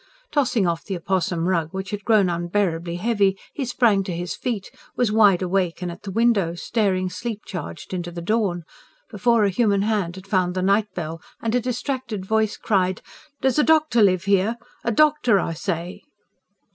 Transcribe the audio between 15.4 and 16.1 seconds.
say